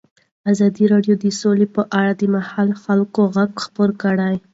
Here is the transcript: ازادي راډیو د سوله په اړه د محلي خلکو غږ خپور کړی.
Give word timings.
ازادي 0.51 0.85
راډیو 0.93 1.15
د 1.23 1.25
سوله 1.39 1.65
په 1.75 1.81
اړه 1.99 2.11
د 2.15 2.21
محلي 2.35 2.73
خلکو 2.83 3.21
غږ 3.35 3.51
خپور 3.65 3.89
کړی. 4.03 4.35